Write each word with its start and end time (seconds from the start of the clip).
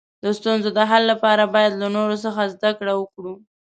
د 0.23 0.25
ستونزو 0.37 0.69
د 0.77 0.79
حل 0.89 1.03
لپاره 1.11 1.43
باید 1.55 1.73
له 1.81 1.87
نورو 1.95 2.15
څخه 2.25 2.41
زده 2.53 2.69
کړه 2.79 2.93
وکړو. 2.97 3.33